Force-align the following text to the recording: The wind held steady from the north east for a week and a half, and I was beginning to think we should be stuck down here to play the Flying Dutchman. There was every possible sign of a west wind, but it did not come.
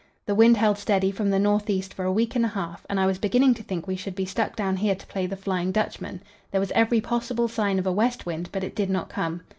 The 0.25 0.33
wind 0.33 0.57
held 0.57 0.79
steady 0.79 1.11
from 1.11 1.29
the 1.29 1.37
north 1.37 1.69
east 1.69 1.93
for 1.93 2.05
a 2.05 2.11
week 2.11 2.35
and 2.35 2.43
a 2.43 2.47
half, 2.47 2.87
and 2.89 2.99
I 2.99 3.05
was 3.05 3.19
beginning 3.19 3.53
to 3.53 3.61
think 3.61 3.85
we 3.85 3.95
should 3.95 4.15
be 4.15 4.25
stuck 4.25 4.55
down 4.55 4.77
here 4.77 4.95
to 4.95 5.05
play 5.05 5.27
the 5.27 5.35
Flying 5.35 5.71
Dutchman. 5.71 6.23
There 6.49 6.59
was 6.59 6.71
every 6.71 7.01
possible 7.01 7.47
sign 7.47 7.77
of 7.77 7.85
a 7.85 7.91
west 7.91 8.25
wind, 8.25 8.49
but 8.51 8.63
it 8.63 8.75
did 8.75 8.89
not 8.89 9.09
come. 9.09 9.43